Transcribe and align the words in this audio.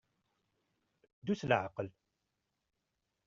Ddu 1.19 1.33
s 1.39 1.41
leɛqel. 1.49 1.87